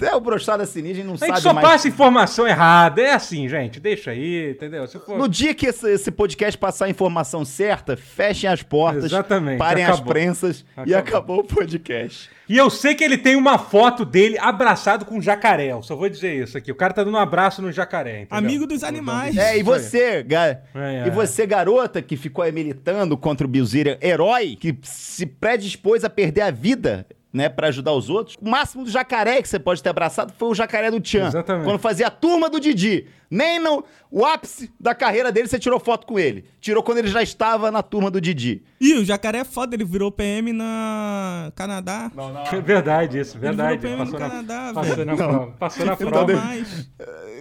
[0.00, 1.68] É o brochada sinistra e não A sabe gente só mais.
[1.68, 3.02] passa informação errada.
[3.02, 3.78] É assim, gente.
[3.78, 4.86] Deixa aí, entendeu?
[4.86, 5.18] Se for...
[5.18, 9.84] No dia que esse, esse podcast passar a informação certa, fechem as portas, Exatamente, parem
[9.84, 10.12] as acabou.
[10.14, 10.96] prensas e Acabou.
[10.96, 12.30] acabou o podcast.
[12.50, 15.70] E eu sei que ele tem uma foto dele abraçado com um jacaré.
[15.70, 16.72] Eu só vou dizer isso aqui.
[16.72, 18.36] O cara tá dando um abraço no jacaré, entendeu?
[18.38, 19.36] Amigo dos animais.
[19.36, 21.10] É, e você, ga- É, e é.
[21.10, 26.40] você, garota, que ficou aí militando contra o Bilzerian, herói, que se predispôs a perder
[26.40, 28.36] a vida, né, pra ajudar os outros.
[28.42, 31.28] O máximo do jacaré que você pode ter abraçado foi o jacaré do Tchan.
[31.28, 31.64] Exatamente.
[31.66, 33.06] Quando fazia a turma do Didi.
[33.30, 36.44] Nem no o ápice da carreira dele você tirou foto com ele.
[36.60, 38.64] Tirou quando ele já estava na turma do Didi.
[38.80, 42.10] Ih, o jacaré é foda, ele virou PM na Canadá.
[42.52, 43.78] É verdade isso, verdade.
[43.78, 45.06] virou PM no Passou na, Canadá, passou velho.
[45.06, 45.46] na prova.
[45.58, 46.32] Passou na Então, prova.
[46.32, 46.88] de-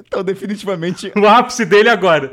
[0.05, 2.31] Então, definitivamente, O ápice dele agora.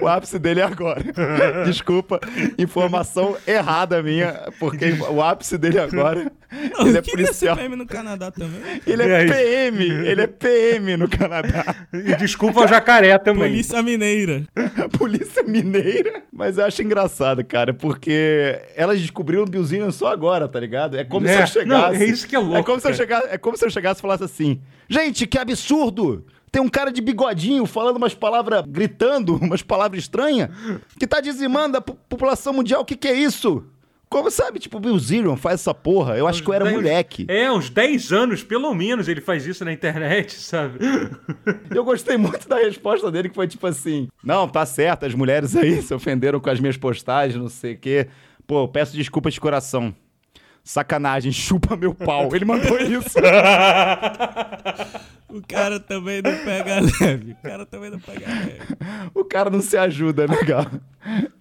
[0.00, 1.02] o ápice dele é agora.
[1.66, 2.18] Desculpa,
[2.58, 6.32] informação errada minha, porque o ápice dele agora,
[6.78, 7.56] não, ele é quem quer ser policial.
[7.56, 8.80] PM no Canadá também?
[8.86, 9.24] Ele é?
[9.26, 11.64] PM, ele é PM no Canadá.
[11.92, 13.50] E desculpa jacaré também.
[13.50, 14.44] Polícia Mineira.
[14.98, 16.22] Polícia Mineira.
[16.32, 20.96] Mas eu acho engraçado, cara, porque elas descobriram o Billzinho só agora, tá ligado?
[20.96, 21.68] É como É, se eu chegasse.
[21.68, 23.70] não, é isso que é louco, É como se eu chegasse, é como se eu
[23.70, 26.24] chegasse e falasse assim: "Gente, que absurdo!
[26.52, 30.48] Tem um cara de bigodinho falando umas palavras, gritando umas palavras estranhas,
[30.98, 32.80] que tá dizimando a po- população mundial.
[32.80, 33.64] O que que é isso?"
[34.10, 36.16] Como sabe, tipo, o Bill Zirion faz essa porra.
[36.18, 37.26] Eu acho que eu era Dez- moleque.
[37.28, 40.80] É, uns 10 anos, pelo menos, ele faz isso na internet, sabe?
[41.72, 45.54] Eu gostei muito da resposta dele, que foi tipo assim: Não, tá certo, as mulheres
[45.54, 48.08] aí se ofenderam com as minhas postagens, não sei o quê.
[48.48, 49.94] Pô, peço desculpas de coração.
[50.64, 52.34] Sacanagem, chupa meu pau.
[52.34, 53.16] Ele mandou isso.
[55.32, 57.32] O cara também não pega leve.
[57.32, 58.60] O cara também não pega leve.
[59.14, 60.66] O cara não se ajuda, né, Gal?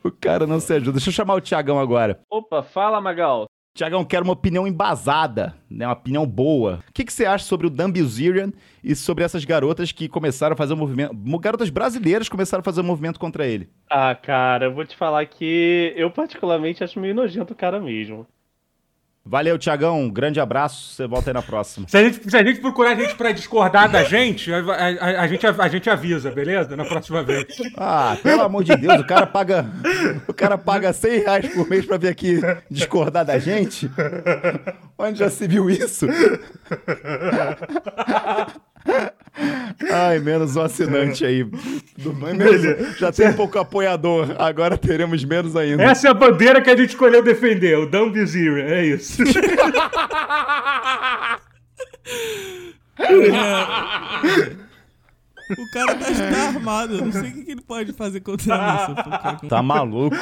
[0.04, 0.94] O cara não se ajuda.
[0.94, 2.20] Deixa eu chamar o Tiagão agora.
[2.30, 3.48] Opa, fala, Magal.
[3.76, 5.86] Tiagão, quero uma opinião embasada, né?
[5.86, 6.80] Uma opinião boa.
[6.90, 8.52] O que, que você acha sobre o Dan Bilzerian
[8.84, 11.16] e sobre essas garotas que começaram a fazer um movimento.
[11.40, 13.70] Garotas brasileiras começaram a fazer um movimento contra ele.
[13.90, 18.28] Ah, cara, eu vou te falar que eu particularmente acho meio nojento o cara mesmo.
[19.30, 20.02] Valeu, Tiagão.
[20.02, 20.92] Um grande abraço.
[20.96, 21.86] Você volta aí na próxima.
[21.88, 25.28] Se a gente, se a gente procurar gente pra discordar da gente, a, a- a
[25.28, 26.76] gente, a gente avisa, beleza?
[26.76, 27.46] Na próxima vez.
[27.78, 29.70] Ah, pelo amor de Deus, o cara paga.
[30.28, 32.40] O cara paga 100 reais por mês pra vir aqui
[32.72, 33.90] discordar da gente?
[34.98, 36.08] Onde já se viu isso?
[39.92, 41.44] Ai, menos um assinante aí.
[41.98, 45.84] Do- menos- já tem pouco apoiador, agora teremos menos ainda.
[45.84, 49.22] Essa é a bandeira que a gente escolheu defender, o Dumb Zero, é isso.
[55.58, 56.96] O cara tá, tá armado.
[56.96, 59.48] Eu não sei o que, que ele pode fazer contra isso.
[59.48, 60.16] Tá maluco?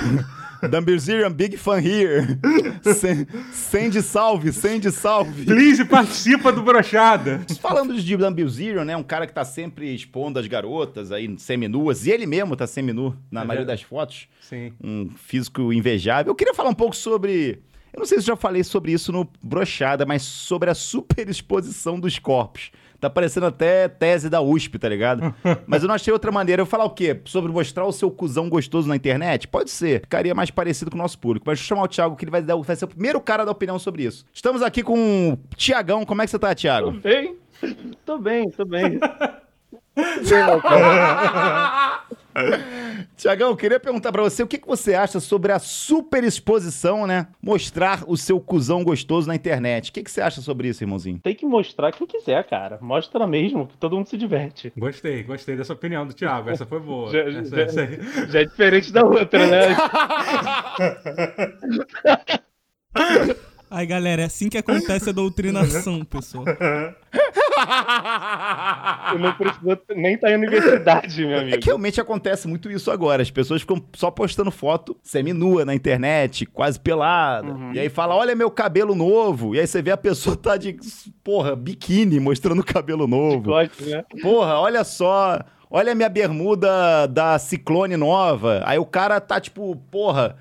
[0.68, 2.26] Dumbezirian, big fan here.
[2.94, 5.46] Sen- Sende salve, sende salve.
[5.46, 7.42] Please, participa do Brochada.
[7.62, 8.96] Falando de Dumbezirian, né?
[8.96, 12.06] Um cara que tá sempre expondo as garotas aí seminuas.
[12.06, 14.28] E ele mesmo tá seminu na maioria das fotos.
[14.42, 14.74] Sim.
[14.84, 16.32] Um físico invejável.
[16.32, 17.60] Eu queria falar um pouco sobre...
[17.94, 22.00] Eu não sei se eu já falei sobre isso no Brochada, mas sobre a superexposição
[22.00, 22.70] dos corpos.
[23.00, 25.34] Tá parecendo até tese da USP, tá ligado?
[25.68, 26.62] Mas eu não achei outra maneira.
[26.62, 27.20] Eu falar o quê?
[27.26, 29.48] Sobre mostrar o seu cuzão gostoso na internet?
[29.48, 30.02] Pode ser.
[30.02, 31.44] Ficaria mais parecido com o nosso público.
[31.48, 33.46] Mas deixa eu chamar o Thiago, que ele vai, dar, vai ser o primeiro cara
[33.46, 34.26] da opinião sobre isso.
[34.34, 36.06] Estamos aqui com o Tiagão.
[36.06, 36.92] Como é que você tá, Tô Thiago?
[36.92, 37.36] bem?
[38.06, 39.00] Tô bem, tô bem.
[43.18, 47.26] Tiagão, eu queria perguntar pra você o que, que você acha sobre a superexposição, né?
[47.42, 49.90] Mostrar o seu cuzão gostoso na internet.
[49.90, 51.18] O que, que você acha sobre isso, irmãozinho?
[51.20, 52.78] Tem que mostrar quem quiser, cara.
[52.80, 54.72] Mostra mesmo, que todo mundo se diverte.
[54.78, 56.52] Gostei, gostei dessa opinião do Thiago.
[56.52, 57.12] Essa foi boa.
[57.12, 58.00] Já, Essa, já- essa aí.
[58.30, 59.62] já é diferente da outra, né?
[63.70, 66.46] Aí, galera, é assim que acontece a doutrinação, pessoal.
[69.12, 71.60] Eu não preciso nem estar em universidade, meu É amigo.
[71.60, 73.22] que realmente acontece muito isso agora.
[73.22, 77.56] As pessoas ficam só postando foto seminua na internet, quase pelada.
[77.74, 79.56] E aí fala, olha meu cabelo novo.
[79.56, 80.78] E aí você vê a pessoa tá de,
[81.24, 83.42] porra, biquíni mostrando o cabelo novo.
[83.42, 84.04] Gosto, né?
[84.22, 85.40] Porra, olha só.
[85.70, 88.62] Olha a minha bermuda da Ciclone nova.
[88.66, 90.38] Aí o cara tá tipo, porra,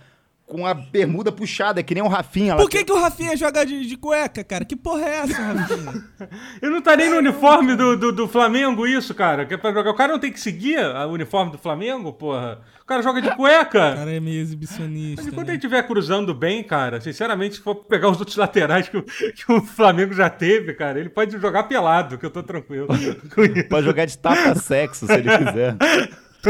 [0.46, 2.60] com a bermuda puxada, que nem o Rafinha lá.
[2.60, 4.64] Por que, que o Rafinha joga de, de cueca, cara?
[4.64, 6.04] Que porra é essa, Rafinha?
[6.62, 9.44] Eu não tá nem no uniforme do, do, do Flamengo isso, cara.
[9.44, 9.90] Que é pra jogar.
[9.90, 12.60] O cara não tem que seguir o uniforme do Flamengo, porra.
[12.80, 13.96] O cara joga de O cueca.
[13.96, 15.20] cara é meio exibicionista.
[15.20, 15.54] Mas enquanto né?
[15.54, 19.52] ele estiver cruzando bem, cara, sinceramente, se for pegar os outros laterais que o, que
[19.52, 22.86] o Flamengo já teve, cara, ele pode jogar pelado, que eu tô tranquilo.
[23.68, 25.76] Pode jogar de tapa-sexo, se ele quiser.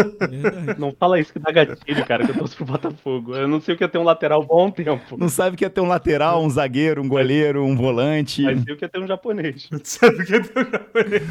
[0.03, 0.81] Verdade.
[0.81, 3.35] Não fala isso que dá gatilho, cara, que eu torço pro Botafogo.
[3.35, 5.17] Eu não sei o que é ter um lateral bom tempo.
[5.17, 8.43] Não sabe que ia ter um lateral, um zagueiro, um goleiro, um volante.
[8.43, 9.69] Mas sei o que é ter um japonês.
[9.85, 11.23] Sabe o que é teu japonês?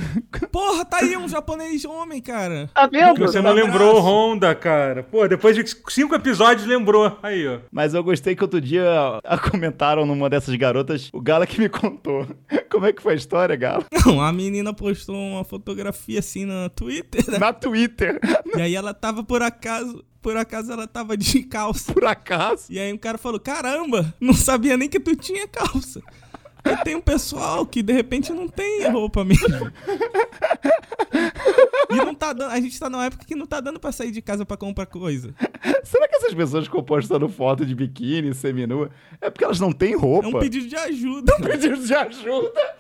[0.52, 2.70] Porra, tá aí um japonês homem, cara.
[2.74, 3.20] Tá vendo?
[3.20, 3.68] Você não abraço.
[3.68, 5.04] lembrou o Honda, cara.
[5.04, 7.18] Pô, depois de cinco episódios lembrou.
[7.22, 7.60] Aí, ó.
[7.72, 8.86] Mas eu gostei que outro dia
[9.52, 12.26] comentaram numa dessas garotas, o Gala que me contou.
[12.70, 13.86] Como é que foi a história, Gala?
[14.06, 17.38] Não, a menina postou uma fotografia assim no Twitter, né?
[17.38, 18.20] Na Twitter,
[18.58, 21.94] E aí ela tava por acaso, por acaso ela tava de calça.
[21.94, 22.66] por acaso.
[22.70, 26.02] E aí um cara falou: "Caramba, não sabia nem que tu tinha calça".
[26.68, 29.72] E tem um pessoal que de repente não tem roupa mesmo.
[31.92, 34.10] E não tá dando, a gente tá numa época que não tá dando pra sair
[34.12, 35.34] de casa pra comprar coisa.
[35.84, 38.90] Será que essas pessoas ficam postando foto de biquíni, seminua?
[39.22, 40.28] É porque elas não têm roupa.
[40.28, 41.36] É um pedido de ajuda.
[41.38, 42.76] pedido de ajuda.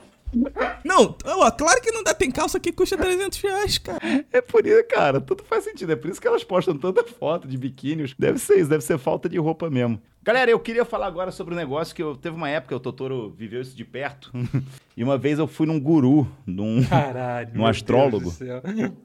[0.84, 4.26] Não, ó, claro que não dá, tem calça que custa 300 reais, cara.
[4.32, 5.91] É por isso, cara, tudo faz sentido.
[5.91, 8.13] É por isso que elas postam tanta foto de biquíni.
[8.19, 10.02] Deve ser isso, deve ser falta de roupa mesmo.
[10.25, 13.31] Galera, eu queria falar agora sobre um negócio que eu teve uma época, o Totoro
[13.38, 14.31] viveu isso de perto.
[14.97, 16.81] e uma vez eu fui num guru, num.
[16.89, 17.51] Caralho.
[17.53, 18.33] Um meu astrólogo.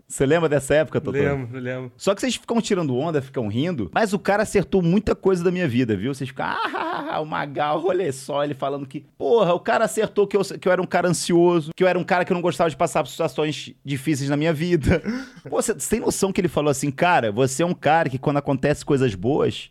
[0.08, 1.22] Você lembra dessa época, Totoro?
[1.22, 1.92] Lembro, lembro.
[1.94, 5.50] Só que vocês ficam tirando onda, ficam rindo, mas o cara acertou muita coisa da
[5.50, 6.14] minha vida, viu?
[6.14, 10.38] Vocês ficam, ah, o Magal, olha só, ele falando que, porra, o cara acertou que
[10.38, 12.70] eu, que eu era um cara ansioso, que eu era um cara que não gostava
[12.70, 15.02] de passar por situações difíceis na minha vida.
[15.50, 18.18] Pô, você você tem noção que ele falou assim, cara, você é um cara que
[18.18, 19.70] quando acontece coisas boas,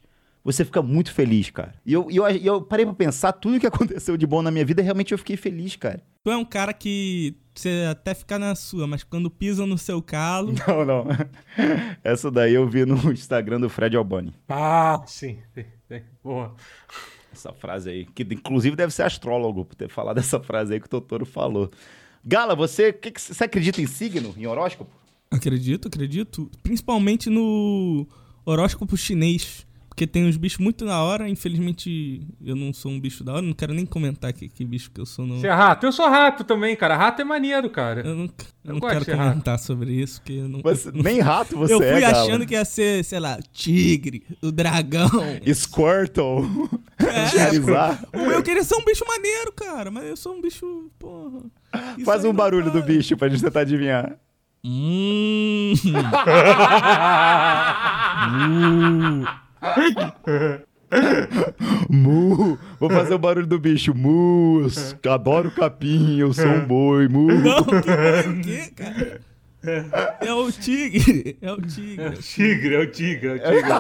[0.52, 1.74] você fica muito feliz, cara.
[1.86, 4.82] E eu, eu, eu parei pra pensar, tudo que aconteceu de bom na minha vida,
[4.82, 6.02] realmente eu fiquei feliz, cara.
[6.24, 10.02] Tu é um cara que você até fica na sua, mas quando pisam no seu
[10.02, 11.08] calo, Não, não.
[12.04, 14.34] Essa daí eu vi no Instagram do Fred Albani.
[14.48, 15.40] Ah, sim.
[15.54, 16.02] sim, sim.
[16.24, 16.56] Boa.
[17.32, 20.88] Essa frase aí, que inclusive deve ser astrólogo por ter falado essa frase aí que
[20.88, 21.70] o Totoro falou.
[22.26, 24.92] Gala, você, que que- você acredita em signo, em horóscopo?
[25.32, 28.08] acredito, acredito, principalmente no
[28.44, 29.66] horóscopo chinês,
[30.00, 33.42] porque tem uns bichos muito da hora, infelizmente eu não sou um bicho da hora,
[33.42, 35.38] não quero nem comentar que, que bicho que eu sou, não.
[35.42, 35.86] Você é rato?
[35.86, 36.96] Eu sou rato também, cara.
[36.96, 38.00] Rato é maneiro, cara.
[38.08, 38.30] Eu não, eu
[38.64, 39.30] Eu não quero ser rato.
[39.32, 40.62] comentar sobre isso, porque eu não...
[40.62, 44.54] Você- nem rato você eu fui é, achando que ia ser, sei lá, tigre, o
[44.54, 45.10] dragão.
[45.54, 47.56] Squirtle, É,
[48.34, 51.42] eu queria ser um bicho maneiro, cara, mas eu sou um bicho, porra.
[52.06, 54.18] Faz um não barulho do bicho pra gente tentar adivinhar.
[54.64, 55.74] Hum.
[61.90, 62.58] Mu.
[62.80, 63.94] Vou fazer o barulho do bicho.
[63.94, 64.96] Mus.
[65.08, 67.08] Adoro capim, eu sou um boi.
[67.08, 67.28] Mu.
[67.28, 69.22] Não, que foi o quê, cara?
[70.22, 72.18] É o tigre, é o tigre.
[72.18, 73.74] Tigre, é o tigre, é o tigre.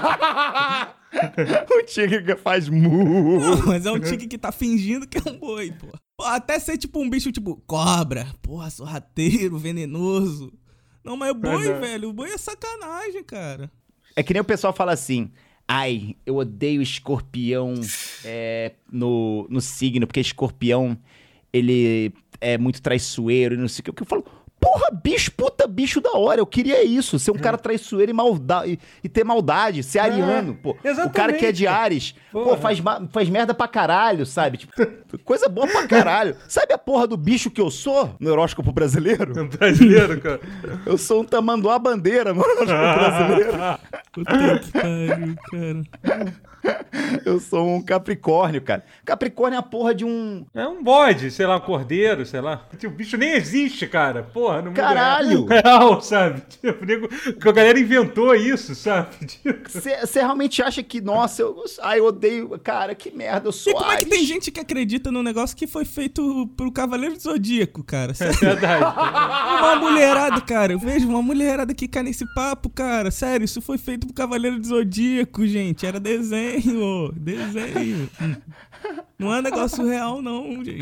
[1.71, 3.39] o tigre que faz mu.
[3.39, 5.87] Não, mas é um tigre que tá fingindo que é um boi, pô.
[6.17, 10.51] Pô, Até ser tipo um bicho tipo cobra, porra, sorrateiro, venenoso.
[11.03, 11.79] Não, mas o boi, Verdade.
[11.79, 13.71] velho, o boi é sacanagem, cara.
[14.15, 15.31] É que nem o pessoal fala assim.
[15.71, 17.75] Ai, eu odeio escorpião
[18.25, 20.97] é, no, no signo, porque escorpião,
[21.53, 24.01] ele é muito traiçoeiro e não sei o que.
[24.01, 24.25] Eu falo,
[24.59, 26.41] porra, bicho, puta, bicho da hora.
[26.41, 30.53] Eu queria isso, ser um cara traiçoeiro e, malda e, e ter maldade, ser ariano,
[30.55, 30.71] pô.
[31.05, 31.67] O cara que é de exatamente.
[31.67, 32.57] Ares, pô, Porra.
[32.57, 34.57] faz, ma- faz merda pra caralho, sabe?
[34.57, 34.73] Tipo,
[35.23, 36.35] coisa boa pra caralho.
[36.47, 39.33] Sabe a porra do bicho que eu sou no horóscopo brasileiro?
[39.47, 40.39] Brasileiro, cara.
[40.85, 43.57] Eu sou um tamanduá bandeira no horóscopo brasileiro.
[44.11, 45.35] Puta que pariu,
[46.03, 46.33] cara.
[47.25, 48.83] Eu sou um Capricórnio, cara.
[49.05, 50.45] Capricórnio é a porra de um.
[50.53, 52.67] É um bode, sei lá, um cordeiro, sei lá.
[52.77, 54.23] Tipo, O bicho nem existe, cara.
[54.23, 55.45] Porra, no mundo Caralho!
[55.45, 56.41] real, sabe?
[56.49, 59.25] Tipo, nego, que a galera inventou isso, sabe?
[59.25, 62.49] Tipo, Você realmente acha que, nossa, eu, ai, eu odeio.
[62.63, 65.55] Cara, que merda, eu E sou como é que tem gente que acredita num negócio
[65.55, 68.13] que foi feito pro Cavaleiro do Zodíaco, cara?
[68.13, 68.37] Sério?
[68.39, 68.83] verdade.
[69.59, 70.73] Uma mulherada, cara.
[70.73, 73.11] Eu vejo uma mulherada que cai nesse papo, cara.
[73.11, 75.85] Sério, isso foi feito pro Cavaleiro do Zodíaco, gente.
[75.85, 77.11] Era desenho, ô.
[77.15, 78.09] desenho.
[79.19, 80.79] Não é negócio real, não, gente.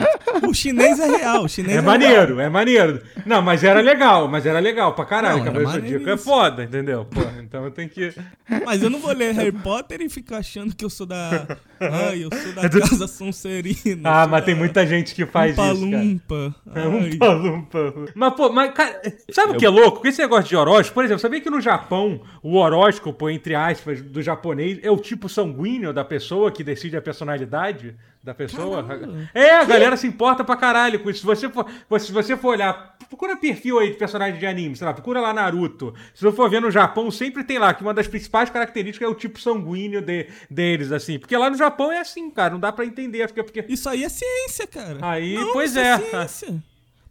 [0.48, 1.44] O chinês é real.
[1.44, 3.02] O chinês É é, maneiro, é maneiro.
[3.26, 5.44] Não, mas era legal, mas era legal pra caralho.
[5.44, 7.06] Cavaleiro Zodíaco é foda, entendeu?
[7.06, 8.14] Porra, então eu tenho que.
[8.46, 8.62] real.
[8.64, 11.48] Mas eu não vou ler Harry Potter e ficar achando que eu sou da.
[11.80, 14.02] Ai, eu sou da Casa Sonserina.
[14.04, 16.04] Ah, mas tem da muita gente que faz Umpa isso, cara.
[16.04, 16.56] Lumpa.
[16.76, 17.94] É um palumpa.
[18.14, 20.08] Mas, pô, mas, cara, sabe o que é louco?
[20.08, 24.22] Esse negócio de horóscopo, por exemplo, sabia que no Japão, o horóscopo, entre aspas, do
[24.22, 27.87] japonês é o tipo sanguíneo da pessoa que decide a personalidade
[28.24, 28.86] da pessoa?
[29.34, 31.20] É, a galera se importa pra caralho com isso.
[31.22, 31.66] Se você for,
[32.00, 35.34] se você for olhar, procura perfil aí de personagem de anime, sei lá, procura lá
[35.34, 35.94] Naruto.
[36.14, 39.12] Se você for ver no Japão, sempre tem lá que uma das principais características é
[39.12, 41.18] o tipo sanguíneo de- deles, assim.
[41.18, 43.26] Porque lá no Japão é assim, cara, não dá pra entender.
[43.28, 44.98] Porque, porque Isso aí é ciência, cara.
[45.02, 45.98] Aí, Não, pois isso é.
[46.00, 46.56] ciência.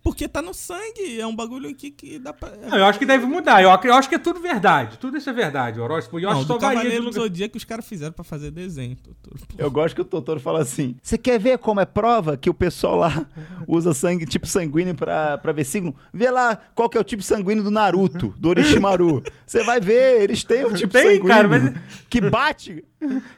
[0.07, 2.53] Porque tá no sangue, é um bagulho aqui que dá pra.
[2.71, 3.61] Não, eu acho que deve mudar.
[3.61, 4.99] Eu, eu acho que é tudo verdade.
[4.99, 6.21] Tudo isso é verdade, o horóscopo.
[6.21, 7.11] E eu Não, acho que só varia do.
[7.11, 9.37] Zodíaco que os caras fizeram pra fazer desenho, Totoro.
[9.59, 12.55] Eu gosto que o Totoro fala assim: Você quer ver como é prova que o
[12.55, 13.27] pessoal lá
[13.67, 15.93] usa sangue, tipo sanguíneo pra, pra ver signo?
[16.15, 19.25] Vê lá qual que é o tipo sanguíneo do Naruto, do Orochimaru.
[19.45, 21.75] Você vai ver, eles têm um tipo Tem, sanguíneo cara, mas-
[22.09, 22.85] que bate,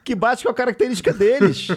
[0.05, 1.69] que bate com a característica deles.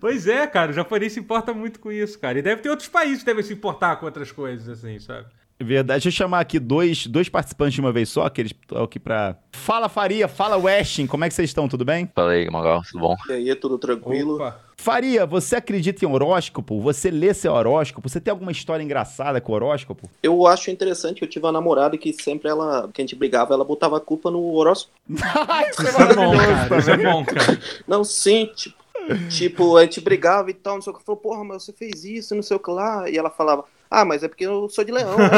[0.00, 2.38] Pois é, cara, o japonês se importa muito com isso, cara.
[2.38, 5.26] E deve ter outros países que devem se importar com outras coisas, assim, sabe?
[5.62, 8.82] Verdade, deixa eu chamar aqui dois, dois participantes de uma vez só, que eles estão
[8.82, 9.36] aqui pra.
[9.52, 11.68] Fala Faria, fala Westin, como é que vocês estão?
[11.68, 12.10] Tudo bem?
[12.14, 13.16] Fala aí, Magal, tudo bom?
[13.28, 14.36] E aí, tudo tranquilo?
[14.36, 14.60] Opa.
[14.76, 16.80] Faria, você acredita em horóscopo?
[16.80, 18.08] Você lê seu horóscopo?
[18.08, 20.10] Você tem alguma história engraçada com horóscopo?
[20.20, 23.64] Eu acho interessante, eu tive uma namorada que sempre ela, que a gente brigava, ela
[23.64, 24.92] botava a culpa no horóscopo.
[25.08, 26.80] Isso é Isso é bom, maravilhoso cara.
[26.80, 27.60] Isso é bom, cara.
[27.86, 28.81] Não, sim, tipo,
[29.28, 31.04] tipo, a gente brigava e tal, não sei o que.
[31.04, 33.08] Falou, porra, mas você fez isso, não sei o que lá.
[33.08, 35.16] E ela falava, ah, mas é porque eu sou de leão.
[35.16, 35.28] né?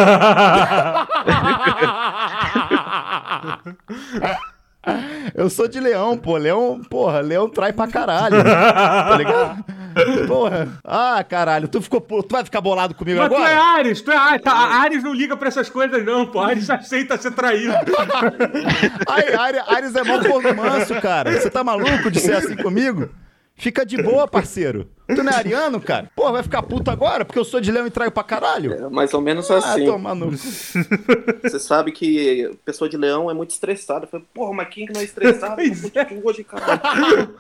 [5.35, 6.37] Eu sou de leão, pô.
[6.37, 8.37] Leão, porra, leão trai pra caralho.
[8.45, 9.65] tá ligado?
[10.27, 10.69] Porra.
[10.85, 13.63] Ah, caralho, tu, ficou, tu vai ficar bolado comigo Mas tu é agora?
[13.79, 14.43] Ares, tu é Ares.
[14.43, 16.41] Tá, Ares não liga pra essas coisas, não, pô.
[16.41, 17.73] Ares aceita ser traído.
[19.09, 20.19] Ai, Ares, Ares é mó
[20.55, 21.33] manso, cara.
[21.33, 23.09] Você tá maluco de ser assim comigo?
[23.57, 24.89] Fica de boa, parceiro.
[25.07, 26.11] Tu não é ariano, cara?
[26.17, 28.73] Porra, vai ficar puto agora porque eu sou de leão e traio pra caralho?
[28.73, 29.87] É mais ou menos Ah, assim.
[29.87, 29.99] cu.
[31.43, 34.07] Você sabe que pessoa de leão é muito estressada.
[34.07, 35.61] Eu falei, porra, mas quem que não é estressado?
[35.61, 35.73] Eu
[36.23, 37.31] tô hoje, cara.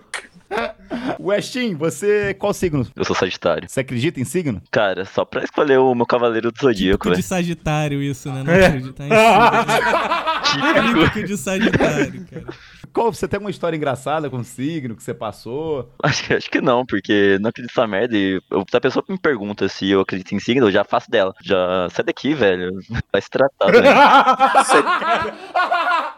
[1.18, 2.34] Westin, você.
[2.34, 2.86] Qual signo?
[2.94, 3.68] Eu sou Sagitário.
[3.68, 4.62] Você acredita em signo?
[4.70, 7.24] Cara, só pra escolher o meu Cavaleiro do Zodíaco, Típico de velho.
[7.24, 8.42] Sagitário isso, né?
[8.44, 8.66] Não É.
[8.66, 10.92] acreditar em signo.
[10.94, 11.04] né?
[11.08, 12.46] Típico de Sagitário, cara.
[12.94, 15.90] Qual, você tem alguma história engraçada com signo que você passou?
[16.00, 18.16] Acho, que- acho que não, porque não acredito nessa merda.
[18.16, 21.10] E eu, se a pessoa me pergunta se eu acredito em signo, eu já faço
[21.10, 21.34] dela.
[21.42, 22.70] Já sai daqui, velho.
[23.12, 23.84] Vai se tratar, velho.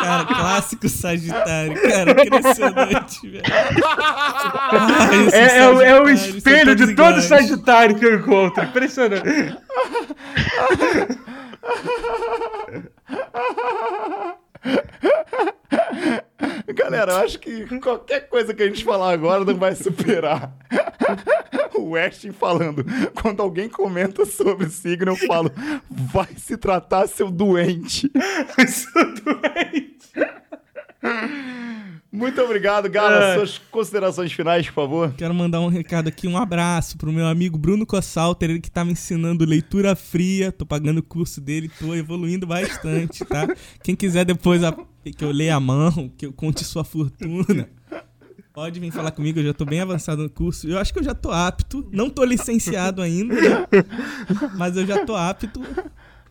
[0.00, 1.80] Cara, clássico Sagitário.
[1.80, 3.42] Cara, impressionante, velho.
[4.70, 7.24] Ah, É, é o- é o espelho todos de todo iguais.
[7.24, 8.62] Sagitário que eu encontro.
[8.64, 9.56] Impressionante.
[16.74, 20.52] Galera, eu acho que qualquer coisa que a gente falar agora não vai superar.
[21.74, 22.84] O Westin falando.
[23.20, 25.52] Quando alguém comenta sobre signo, eu falo:
[25.90, 28.10] vai se tratar, seu doente.
[28.66, 30.10] Sou doente.
[32.16, 33.22] Muito obrigado, Gala.
[33.24, 33.34] É.
[33.34, 35.12] Suas considerações finais, por favor.
[35.14, 38.84] Quero mandar um recado aqui, um abraço pro meu amigo Bruno Cossalter, ele que tá
[38.84, 43.46] me ensinando leitura fria, tô pagando o curso dele, tô evoluindo bastante, tá?
[43.82, 44.74] Quem quiser depois a-
[45.16, 47.68] que eu leia a mão, que eu conte sua fortuna,
[48.54, 50.66] pode vir falar comigo, eu já tô bem avançado no curso.
[50.66, 53.66] Eu acho que eu já tô apto, não tô licenciado ainda, né?
[54.56, 55.60] mas eu já tô apto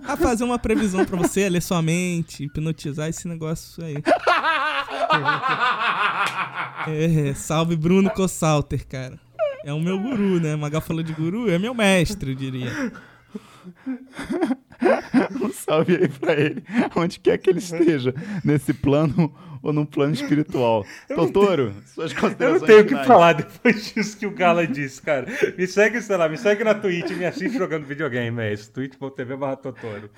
[0.04, 3.96] a fazer uma previsão pra você, ler sua mente, hipnotizar esse negócio aí.
[6.88, 9.20] É, salve Bruno Cossalter, cara.
[9.64, 10.56] É o meu guru, né?
[10.56, 12.72] Magal falou de guru, é meu mestre, eu diria.
[15.42, 16.64] Um salve aí pra ele,
[16.96, 19.34] onde quer que ele esteja, nesse plano
[19.66, 20.86] ou num plano espiritual.
[21.10, 25.02] Totoro, suas Eu considerações não tenho o que falar depois disso que o Gala disse,
[25.02, 25.26] cara.
[25.58, 28.72] Me segue, sei lá, me segue na Twitch e me assiste jogando videogame, é isso.
[28.72, 30.12] twitch.tv barra Totoro.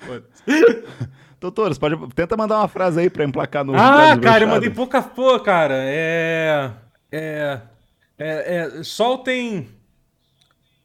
[1.40, 3.74] Totoro, você pode, tenta mandar uma frase aí pra emplacar no.
[3.74, 5.76] Ah, cara, eu mandei pouca pô, cara.
[5.78, 6.70] É.
[7.10, 7.60] É.
[8.18, 8.56] É.
[8.56, 9.66] é soltem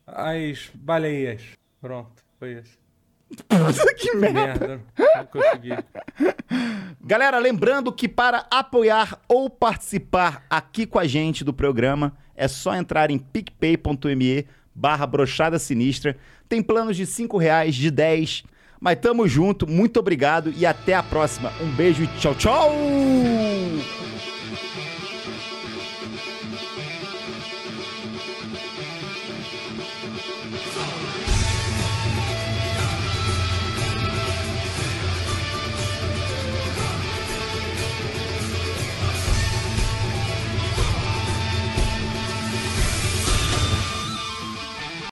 [0.08, 1.42] as baleias.
[1.82, 2.83] Pronto, foi isso.
[3.98, 4.40] Que merda.
[4.40, 4.82] Merda,
[5.16, 5.72] não consegui.
[7.02, 12.76] Galera, lembrando que para apoiar ou participar aqui com a gente do programa, é só
[12.76, 16.18] entrar em picpay.me barra brochada sinistra.
[16.50, 18.44] Tem planos de 5 reais, de 10.
[18.80, 21.54] Mas tamo junto, muito obrigado e até a próxima.
[21.62, 22.72] Um beijo e tchau, tchau!